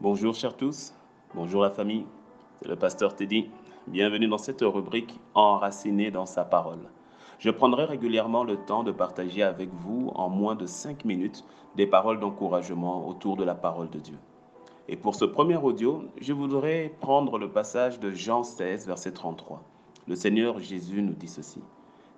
Bonjour 0.00 0.32
chers 0.32 0.56
tous, 0.56 0.94
bonjour 1.34 1.60
la 1.60 1.70
famille, 1.70 2.06
c'est 2.62 2.68
le 2.68 2.76
pasteur 2.76 3.16
Teddy. 3.16 3.50
Bienvenue 3.88 4.28
dans 4.28 4.38
cette 4.38 4.60
rubrique 4.60 5.18
Enraciné 5.34 6.12
dans 6.12 6.24
sa 6.24 6.44
parole. 6.44 6.88
Je 7.40 7.50
prendrai 7.50 7.84
régulièrement 7.84 8.44
le 8.44 8.58
temps 8.58 8.84
de 8.84 8.92
partager 8.92 9.42
avec 9.42 9.70
vous 9.72 10.12
en 10.14 10.28
moins 10.28 10.54
de 10.54 10.66
5 10.66 11.04
minutes 11.04 11.44
des 11.74 11.88
paroles 11.88 12.20
d'encouragement 12.20 13.08
autour 13.08 13.36
de 13.36 13.42
la 13.42 13.56
parole 13.56 13.90
de 13.90 13.98
Dieu. 13.98 14.16
Et 14.86 14.94
pour 14.94 15.16
ce 15.16 15.24
premier 15.24 15.56
audio, 15.56 16.04
je 16.20 16.32
voudrais 16.32 16.94
prendre 17.00 17.36
le 17.36 17.50
passage 17.50 17.98
de 17.98 18.12
Jean 18.12 18.44
16, 18.44 18.86
verset 18.86 19.10
33. 19.10 19.64
Le 20.06 20.14
Seigneur 20.14 20.60
Jésus 20.60 21.02
nous 21.02 21.14
dit 21.14 21.26
ceci. 21.26 21.60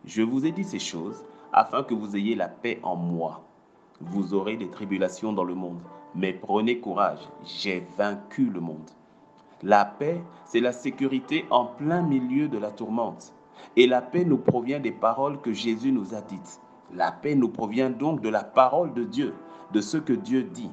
Je 0.05 0.21
vous 0.21 0.45
ai 0.45 0.53
dit 0.53 0.65
ces 0.65 0.79
choses 0.79 1.25
afin 1.51 1.83
que 1.83 1.95
vous 1.95 2.15
ayez 2.15 2.35
la 2.35 2.49
paix 2.49 2.79
en 2.83 2.97
moi. 2.97 3.41
Vous 4.03 4.35
aurez 4.35 4.59
des 4.59 4.69
tribulations 4.69 5.33
dans 5.33 5.45
le 5.45 5.55
monde 5.55 5.81
mais 6.15 6.33
prenez 6.33 6.79
courage, 6.79 7.21
j'ai 7.45 7.87
vaincu 7.97 8.45
le 8.45 8.61
monde. 8.61 8.91
La 9.63 9.85
paix, 9.85 10.23
c'est 10.45 10.61
la 10.61 10.73
sécurité 10.73 11.45
en 11.51 11.67
plein 11.67 12.03
milieu 12.03 12.49
de 12.49 12.59
la 12.59 12.71
tourmente. 12.71 13.33
Et 13.77 13.87
la 13.87 14.01
paix 14.01 14.25
nous 14.25 14.39
provient 14.39 14.81
des 14.81 14.91
paroles 14.91 15.41
que 15.41 15.53
Jésus 15.53 15.93
nous 15.93 16.15
a 16.15 16.21
dites. 16.23 16.61
La 16.95 17.13
paix 17.13 17.35
nous 17.35 17.49
provient 17.49 17.91
donc 17.91 18.21
de 18.21 18.29
la 18.29 18.43
parole 18.43 18.95
de 18.95 19.05
Dieu, 19.05 19.35
de 19.73 19.81
ce 19.81 19.97
que 19.97 20.13
Dieu 20.13 20.43
dit. 20.43 20.71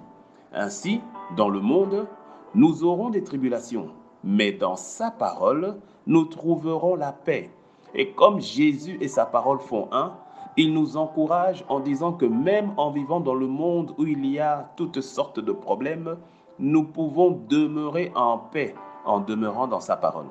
Ainsi, 0.53 1.01
dans 1.35 1.49
le 1.49 1.59
monde, 1.59 2.07
nous 2.55 2.83
aurons 2.83 3.09
des 3.09 3.23
tribulations, 3.23 3.89
mais 4.23 4.51
dans 4.51 4.77
sa 4.77 5.11
parole, 5.11 5.75
nous 6.07 6.25
trouverons 6.25 6.95
la 6.95 7.11
paix. 7.11 7.51
Et 7.93 8.11
comme 8.11 8.39
Jésus 8.39 8.97
et 9.01 9.07
sa 9.07 9.25
parole 9.25 9.59
font 9.59 9.89
un, 9.91 10.13
il 10.57 10.73
nous 10.73 10.97
encourage 10.97 11.63
en 11.69 11.79
disant 11.79 12.13
que 12.13 12.25
même 12.25 12.73
en 12.77 12.89
vivant 12.89 13.19
dans 13.19 13.35
le 13.35 13.47
monde 13.47 13.93
où 13.99 14.05
il 14.05 14.25
y 14.25 14.39
a 14.39 14.71
toutes 14.75 15.01
sortes 15.01 15.39
de 15.39 15.51
problèmes, 15.51 16.17
nous 16.57 16.83
pouvons 16.83 17.39
demeurer 17.47 18.11
en 18.15 18.39
paix 18.39 18.73
en 19.05 19.19
demeurant 19.19 19.67
dans 19.67 19.79
sa 19.79 19.95
parole. 19.95 20.25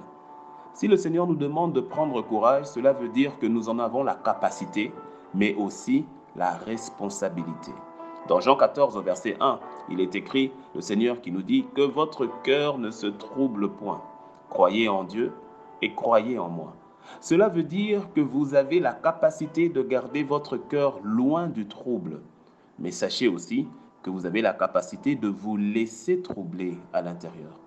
Si 0.75 0.89
le 0.89 0.97
Seigneur 0.97 1.29
nous 1.29 1.37
demande 1.37 1.73
de 1.73 1.81
prendre 1.81 2.21
courage, 2.23 2.67
cela 2.67 2.93
veut 2.93 3.09
dire 3.09 3.39
que 3.39 3.47
nous 3.47 3.69
en 3.69 3.79
avons 3.79 4.03
la 4.03 4.15
capacité, 4.15 4.93
mais 5.33 5.55
aussi 5.55 6.05
la 6.35 6.51
responsabilité. 6.51 7.71
Dans 8.29 8.41
Jean 8.41 8.57
14, 8.57 8.99
verset 9.05 9.37
1, 9.41 9.61
il 9.89 10.01
est 10.01 10.17
écrit, 10.17 10.53
le 10.75 10.81
Seigneur 10.81 11.21
qui 11.21 11.31
nous 11.31 11.43
dit, 11.43 11.65
que 11.75 11.83
votre 11.83 12.27
cœur 12.43 12.79
ne 12.79 12.91
se 12.91 13.07
trouble 13.07 13.71
point. 13.71 14.03
Croyez 14.51 14.89
en 14.89 15.05
Dieu 15.05 15.33
et 15.81 15.95
croyez 15.95 16.39
en 16.39 16.49
moi. 16.49 16.75
Cela 17.21 17.49
veut 17.49 17.63
dire 17.63 18.13
que 18.15 18.21
vous 18.21 18.55
avez 18.55 18.81
la 18.81 18.93
capacité 18.93 19.69
de 19.69 19.83
garder 19.83 20.23
votre 20.23 20.57
cœur 20.57 21.01
loin 21.03 21.47
du 21.47 21.67
trouble. 21.67 22.21
Mais 22.79 22.91
sachez 22.91 23.29
aussi 23.29 23.67
que 24.03 24.11
vous 24.11 24.27
avez 24.27 24.43
la 24.43 24.53
capacité 24.53 25.17
de 25.17 25.29
vous 25.29 25.57
laisser 25.57 26.23
troubler 26.23 26.79
à 26.93 27.03
l'intérieur. 27.03 27.61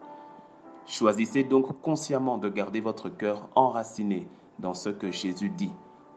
Choisissez 0.86 1.44
donc 1.44 1.82
consciemment 1.82 2.38
de 2.38 2.50
garder 2.50 2.82
votre 2.82 3.10
cœur 3.10 3.50
enraciné 3.56 4.28
dans 4.60 4.73
ce 4.73 4.90
que 4.90 5.12
Jésus 5.12 5.50
dit 5.50 5.72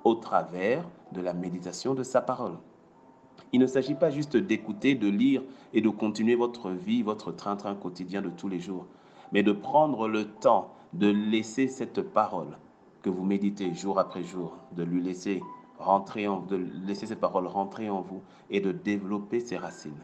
au 0.04 0.14
travers 0.14 0.88
de 1.12 1.20
la 1.20 1.34
méditation 1.34 1.94
de 1.94 2.02
sa 2.02 2.20
parole. 2.20 2.58
Il 3.52 3.60
ne 3.60 3.66
s'agit 3.66 3.94
pas 3.94 4.10
juste 4.10 4.36
d'écouter, 4.36 4.94
de 4.94 5.08
lire 5.08 5.42
et 5.74 5.80
de 5.80 5.88
continuer 5.88 6.34
votre 6.34 6.70
vie, 6.70 7.02
votre 7.02 7.32
train-train 7.32 7.74
quotidien 7.74 8.22
de 8.22 8.30
tous 8.30 8.48
les 8.48 8.60
jours, 8.60 8.86
mais 9.30 9.42
de 9.42 9.52
prendre 9.52 10.08
le 10.08 10.24
temps 10.24 10.72
de 10.92 11.08
laisser 11.08 11.68
cette 11.68 12.00
parole 12.00 12.56
que 13.02 13.10
vous 13.10 13.24
méditez 13.24 13.74
jour 13.74 13.98
après 13.98 14.22
jour, 14.22 14.56
de 14.72 14.82
lui 14.82 15.02
laisser 15.02 15.42
rentrer 15.78 16.28
en, 16.28 16.40
de 16.40 16.56
laisser 16.56 17.06
ces 17.06 17.16
paroles 17.16 17.46
rentrer 17.46 17.90
en 17.90 18.00
vous 18.00 18.22
et 18.50 18.60
de 18.60 18.72
développer 18.72 19.40
ses 19.40 19.56
racines. 19.56 20.00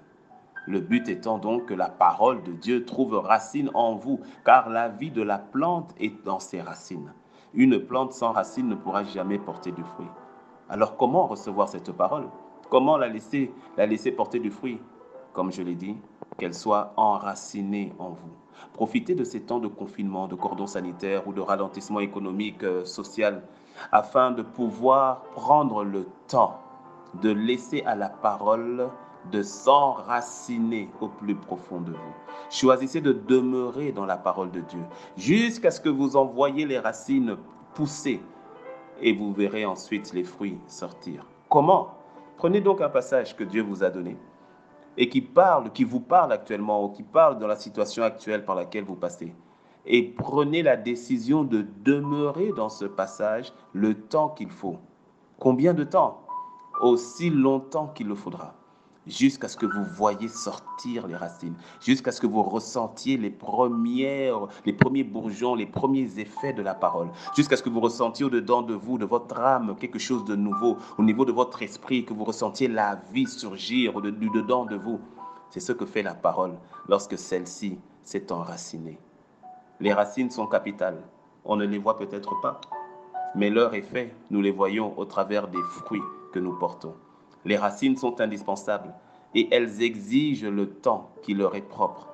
Le 0.66 0.80
but 0.80 1.08
étant 1.08 1.38
donc 1.38 1.66
que 1.66 1.74
la 1.74 1.88
parole 1.88 2.42
de 2.42 2.52
Dieu 2.52 2.84
trouve 2.84 3.14
racine 3.14 3.70
en 3.74 3.94
vous, 3.94 4.20
car 4.44 4.68
la 4.68 4.88
vie 4.88 5.10
de 5.10 5.22
la 5.22 5.38
plante 5.38 5.94
est 5.98 6.22
dans 6.24 6.40
ses 6.40 6.60
racines. 6.60 7.12
Une 7.54 7.78
plante 7.78 8.12
sans 8.12 8.32
racines 8.32 8.68
ne 8.68 8.74
pourra 8.74 9.04
jamais 9.04 9.38
porter 9.38 9.72
du 9.72 9.82
fruit. 9.82 10.08
Alors 10.68 10.96
comment 10.96 11.26
recevoir 11.26 11.68
cette 11.68 11.92
parole? 11.92 12.28
Comment 12.68 12.98
la 12.98 13.08
laisser, 13.08 13.50
la 13.78 13.86
laisser 13.86 14.12
porter 14.12 14.40
du 14.40 14.50
fruit? 14.50 14.78
Comme 15.32 15.52
je 15.52 15.62
l'ai 15.62 15.74
dit, 15.74 15.96
qu'elle 16.38 16.54
soit 16.54 16.92
enracinée 16.96 17.92
en 17.98 18.10
vous. 18.10 18.32
Profitez 18.72 19.14
de 19.14 19.24
ces 19.24 19.40
temps 19.40 19.58
de 19.58 19.68
confinement, 19.68 20.28
de 20.28 20.34
cordon 20.34 20.66
sanitaire 20.66 21.26
ou 21.26 21.32
de 21.32 21.40
ralentissement 21.40 22.00
économique, 22.00 22.62
euh, 22.64 22.84
social, 22.84 23.42
afin 23.92 24.30
de 24.30 24.42
pouvoir 24.42 25.22
prendre 25.34 25.84
le 25.84 26.06
temps 26.26 26.60
de 27.22 27.30
laisser 27.30 27.82
à 27.84 27.94
la 27.94 28.08
parole 28.08 28.88
de 29.32 29.42
s'enraciner 29.42 30.88
au 31.00 31.08
plus 31.08 31.34
profond 31.34 31.80
de 31.80 31.92
vous. 31.92 32.14
Choisissez 32.50 33.00
de 33.00 33.12
demeurer 33.12 33.92
dans 33.92 34.06
la 34.06 34.16
parole 34.16 34.50
de 34.50 34.60
Dieu 34.60 34.80
jusqu'à 35.16 35.70
ce 35.70 35.80
que 35.80 35.88
vous 35.88 36.16
en 36.16 36.24
voyez 36.24 36.66
les 36.66 36.78
racines 36.78 37.36
pousser 37.74 38.20
et 39.00 39.12
vous 39.12 39.32
verrez 39.32 39.64
ensuite 39.64 40.12
les 40.12 40.24
fruits 40.24 40.58
sortir. 40.66 41.26
Comment? 41.48 41.94
Prenez 42.36 42.60
donc 42.60 42.80
un 42.80 42.88
passage 42.88 43.36
que 43.36 43.44
Dieu 43.44 43.62
vous 43.62 43.82
a 43.82 43.90
donné 43.90 44.16
et 44.98 45.08
qui 45.08 45.22
parle, 45.22 45.70
qui 45.72 45.84
vous 45.84 46.00
parle 46.00 46.32
actuellement 46.32 46.84
ou 46.84 46.88
qui 46.88 47.04
parle 47.04 47.38
dans 47.38 47.46
la 47.46 47.56
situation 47.56 48.02
actuelle 48.02 48.44
par 48.44 48.56
laquelle 48.56 48.84
vous 48.84 48.96
passez. 48.96 49.32
Et 49.86 50.02
prenez 50.02 50.62
la 50.62 50.76
décision 50.76 51.44
de 51.44 51.64
demeurer 51.84 52.52
dans 52.52 52.68
ce 52.68 52.84
passage 52.84 53.52
le 53.72 53.94
temps 53.94 54.30
qu'il 54.30 54.50
faut. 54.50 54.76
Combien 55.38 55.72
de 55.72 55.84
temps? 55.84 56.20
Aussi 56.80 57.30
longtemps 57.30 57.86
qu'il 57.86 58.08
le 58.08 58.16
faudra 58.16 58.57
jusqu'à 59.08 59.48
ce 59.48 59.56
que 59.56 59.66
vous 59.66 59.84
voyez 59.84 60.28
sortir 60.28 61.06
les 61.06 61.16
racines, 61.16 61.54
jusqu'à 61.80 62.12
ce 62.12 62.20
que 62.20 62.26
vous 62.26 62.42
ressentiez 62.42 63.16
les 63.16 63.30
premières, 63.30 64.46
les 64.64 64.72
premiers 64.72 65.04
bourgeons, 65.04 65.54
les 65.54 65.66
premiers 65.66 66.18
effets 66.18 66.52
de 66.52 66.62
la 66.62 66.74
parole, 66.74 67.08
jusqu'à 67.34 67.56
ce 67.56 67.62
que 67.62 67.70
vous 67.70 67.80
ressentiez 67.80 68.24
au-dedans 68.24 68.62
de 68.62 68.74
vous, 68.74 68.98
de 68.98 69.04
votre 69.04 69.38
âme, 69.40 69.76
quelque 69.80 69.98
chose 69.98 70.24
de 70.24 70.36
nouveau, 70.36 70.76
au 70.98 71.02
niveau 71.02 71.24
de 71.24 71.32
votre 71.32 71.62
esprit, 71.62 72.04
que 72.04 72.12
vous 72.12 72.24
ressentiez 72.24 72.68
la 72.68 73.00
vie 73.12 73.26
surgir 73.26 73.96
au-dedans 73.96 74.28
dedans 74.32 74.64
de 74.64 74.76
vous. 74.76 75.00
C'est 75.50 75.60
ce 75.60 75.72
que 75.72 75.86
fait 75.86 76.02
la 76.02 76.14
parole 76.14 76.54
lorsque 76.88 77.18
celle-ci 77.18 77.78
s'est 78.04 78.30
enracinée. 78.32 78.98
Les 79.80 79.92
racines 79.92 80.30
sont 80.30 80.46
capitales. 80.46 81.02
On 81.44 81.56
ne 81.56 81.64
les 81.64 81.78
voit 81.78 81.96
peut-être 81.96 82.38
pas, 82.42 82.60
mais 83.34 83.48
leur 83.48 83.74
effet, 83.74 84.14
nous 84.30 84.40
les 84.42 84.50
voyons 84.50 84.98
au 84.98 85.04
travers 85.04 85.48
des 85.48 85.62
fruits 85.70 86.02
que 86.32 86.38
nous 86.38 86.52
portons. 86.58 86.94
Les 87.44 87.56
racines 87.56 87.96
sont 87.96 88.20
indispensables 88.20 88.94
et 89.34 89.48
elles 89.54 89.82
exigent 89.82 90.48
le 90.48 90.68
temps 90.68 91.10
qui 91.22 91.34
leur 91.34 91.54
est 91.54 91.62
propre 91.62 92.08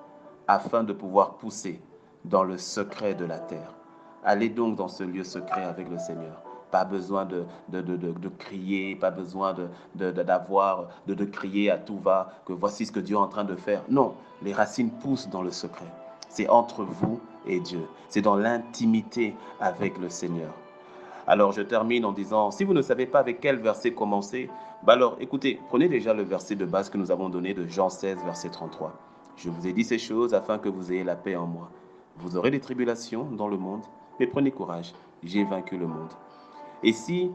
afin 0.46 0.84
de 0.84 0.92
pouvoir 0.92 1.34
pousser 1.36 1.80
dans 2.24 2.44
le 2.44 2.58
secret 2.58 3.14
de 3.14 3.24
la 3.24 3.38
terre. 3.38 3.74
Allez 4.24 4.48
donc 4.48 4.76
dans 4.76 4.88
ce 4.88 5.04
lieu 5.04 5.24
secret 5.24 5.64
avec 5.64 5.88
le 5.88 5.98
Seigneur. 5.98 6.42
Pas 6.70 6.84
besoin 6.84 7.24
de, 7.24 7.44
de, 7.68 7.80
de, 7.82 7.96
de 7.96 8.28
crier, 8.28 8.96
pas 8.96 9.10
besoin 9.10 9.54
d'avoir, 9.94 10.88
de, 11.06 11.14
de 11.14 11.24
crier 11.24 11.70
à 11.70 11.78
tout 11.78 11.98
va, 11.98 12.32
que 12.46 12.52
voici 12.52 12.84
ce 12.86 12.92
que 12.92 13.00
Dieu 13.00 13.16
est 13.16 13.18
en 13.18 13.28
train 13.28 13.44
de 13.44 13.54
faire. 13.54 13.84
Non, 13.88 14.14
les 14.42 14.52
racines 14.52 14.90
poussent 14.90 15.28
dans 15.28 15.42
le 15.42 15.52
secret. 15.52 15.92
C'est 16.28 16.48
entre 16.48 16.82
vous 16.82 17.20
et 17.46 17.60
Dieu. 17.60 17.86
C'est 18.08 18.22
dans 18.22 18.36
l'intimité 18.36 19.36
avec 19.60 19.98
le 19.98 20.08
Seigneur. 20.08 20.52
Alors 21.26 21.52
je 21.52 21.62
termine 21.62 22.04
en 22.04 22.12
disant, 22.12 22.50
si 22.50 22.64
vous 22.64 22.74
ne 22.74 22.82
savez 22.82 23.06
pas 23.06 23.20
avec 23.20 23.40
quel 23.40 23.56
verset 23.56 23.92
commencer, 23.92 24.50
bah 24.82 24.92
alors 24.92 25.16
écoutez, 25.20 25.58
prenez 25.68 25.88
déjà 25.88 26.12
le 26.12 26.22
verset 26.22 26.54
de 26.54 26.66
base 26.66 26.90
que 26.90 26.98
nous 26.98 27.10
avons 27.10 27.30
donné 27.30 27.54
de 27.54 27.66
Jean 27.66 27.88
16, 27.88 28.18
verset 28.24 28.50
33. 28.50 28.92
Je 29.36 29.48
vous 29.48 29.66
ai 29.66 29.72
dit 29.72 29.84
ces 29.84 29.98
choses 29.98 30.34
afin 30.34 30.58
que 30.58 30.68
vous 30.68 30.92
ayez 30.92 31.04
la 31.04 31.16
paix 31.16 31.36
en 31.36 31.46
moi. 31.46 31.70
Vous 32.16 32.36
aurez 32.36 32.50
des 32.50 32.60
tribulations 32.60 33.24
dans 33.24 33.48
le 33.48 33.56
monde, 33.56 33.82
mais 34.20 34.26
prenez 34.26 34.50
courage, 34.50 34.92
j'ai 35.22 35.44
vaincu 35.44 35.78
le 35.78 35.86
monde. 35.86 36.10
Et 36.82 36.92
si 36.92 37.30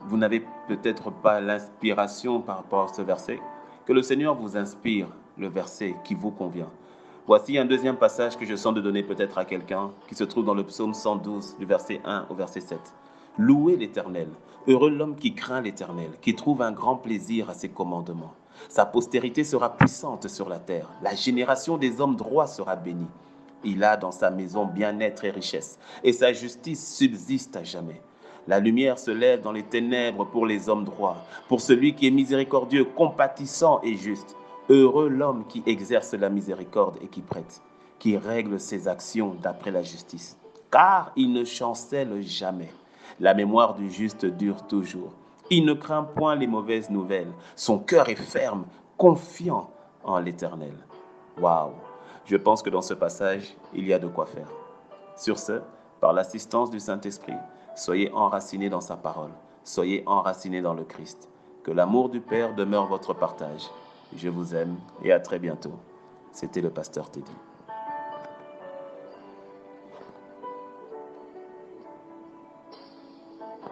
vous 0.00 0.16
n'avez 0.16 0.44
peut-être 0.68 1.10
pas 1.10 1.40
l'inspiration 1.40 2.40
par 2.40 2.58
rapport 2.58 2.90
à 2.90 2.92
ce 2.92 3.02
verset, 3.02 3.40
que 3.86 3.92
le 3.92 4.02
Seigneur 4.02 4.34
vous 4.34 4.56
inspire 4.56 5.08
le 5.38 5.48
verset 5.48 5.94
qui 6.04 6.14
vous 6.14 6.30
convient. 6.30 6.70
Voici 7.28 7.58
un 7.58 7.64
deuxième 7.64 7.96
passage 7.96 8.36
que 8.36 8.46
je 8.46 8.54
sens 8.54 8.72
de 8.72 8.80
donner 8.80 9.02
peut-être 9.02 9.36
à 9.36 9.44
quelqu'un 9.44 9.90
qui 10.06 10.14
se 10.14 10.22
trouve 10.22 10.44
dans 10.44 10.54
le 10.54 10.62
psaume 10.62 10.94
112 10.94 11.56
du 11.58 11.66
verset 11.66 12.00
1 12.04 12.26
au 12.30 12.34
verset 12.36 12.60
7. 12.60 12.78
Louez 13.36 13.76
l'Éternel. 13.76 14.28
Heureux 14.68 14.90
l'homme 14.90 15.16
qui 15.16 15.34
craint 15.34 15.60
l'Éternel, 15.60 16.10
qui 16.22 16.36
trouve 16.36 16.62
un 16.62 16.70
grand 16.70 16.94
plaisir 16.94 17.50
à 17.50 17.54
ses 17.54 17.68
commandements. 17.68 18.32
Sa 18.68 18.86
postérité 18.86 19.42
sera 19.42 19.76
puissante 19.76 20.28
sur 20.28 20.48
la 20.48 20.60
terre. 20.60 20.88
La 21.02 21.16
génération 21.16 21.78
des 21.78 22.00
hommes 22.00 22.14
droits 22.14 22.46
sera 22.46 22.76
bénie. 22.76 23.10
Il 23.64 23.82
a 23.82 23.96
dans 23.96 24.12
sa 24.12 24.30
maison 24.30 24.64
bien-être 24.64 25.24
et 25.24 25.30
richesse, 25.30 25.80
et 26.04 26.12
sa 26.12 26.32
justice 26.32 26.94
subsiste 26.94 27.56
à 27.56 27.64
jamais. 27.64 28.00
La 28.46 28.60
lumière 28.60 29.00
se 29.00 29.10
lève 29.10 29.42
dans 29.42 29.50
les 29.50 29.64
ténèbres 29.64 30.26
pour 30.26 30.46
les 30.46 30.68
hommes 30.68 30.84
droits, 30.84 31.16
pour 31.48 31.60
celui 31.60 31.96
qui 31.96 32.06
est 32.06 32.12
miséricordieux, 32.12 32.84
compatissant 32.84 33.80
et 33.82 33.96
juste. 33.96 34.36
Heureux 34.68 35.08
l'homme 35.08 35.44
qui 35.46 35.62
exerce 35.64 36.14
la 36.14 36.28
miséricorde 36.28 36.98
et 37.00 37.06
qui 37.06 37.20
prête, 37.20 37.62
qui 38.00 38.16
règle 38.16 38.58
ses 38.58 38.88
actions 38.88 39.36
d'après 39.40 39.70
la 39.70 39.82
justice, 39.82 40.36
car 40.72 41.12
il 41.14 41.32
ne 41.32 41.44
chancelle 41.44 42.20
jamais. 42.22 42.72
La 43.20 43.32
mémoire 43.32 43.74
du 43.74 43.88
juste 43.88 44.26
dure 44.26 44.66
toujours. 44.66 45.12
Il 45.50 45.64
ne 45.64 45.72
craint 45.72 46.02
point 46.02 46.34
les 46.34 46.48
mauvaises 46.48 46.90
nouvelles. 46.90 47.30
Son 47.54 47.78
cœur 47.78 48.08
est 48.08 48.16
ferme, 48.16 48.64
confiant 48.96 49.70
en 50.02 50.18
l'Éternel. 50.18 50.74
Waouh 51.40 51.70
Je 52.24 52.36
pense 52.36 52.60
que 52.60 52.70
dans 52.70 52.82
ce 52.82 52.94
passage, 52.94 53.56
il 53.72 53.86
y 53.86 53.92
a 53.92 54.00
de 54.00 54.08
quoi 54.08 54.26
faire. 54.26 54.48
Sur 55.16 55.38
ce, 55.38 55.60
par 56.00 56.12
l'assistance 56.12 56.70
du 56.70 56.80
Saint-Esprit, 56.80 57.36
soyez 57.76 58.10
enracinés 58.12 58.68
dans 58.68 58.80
sa 58.80 58.96
parole, 58.96 59.30
soyez 59.62 60.02
enracinés 60.06 60.60
dans 60.60 60.74
le 60.74 60.82
Christ. 60.82 61.28
Que 61.62 61.70
l'amour 61.70 62.08
du 62.08 62.20
Père 62.20 62.52
demeure 62.54 62.86
votre 62.86 63.14
partage. 63.14 63.70
Je 64.14 64.28
vous 64.28 64.54
aime 64.54 64.76
et 65.02 65.12
à 65.12 65.20
très 65.20 65.38
bientôt. 65.38 65.72
C'était 66.32 66.60
le 66.60 66.70
pasteur 66.70 67.10
Teddy. 67.10 67.32